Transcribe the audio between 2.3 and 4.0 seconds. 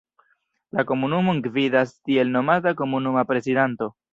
nomata komunuma prezidanto.